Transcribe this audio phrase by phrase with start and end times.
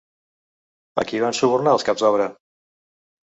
[1.01, 2.27] A qui van subornar els caps d'obra?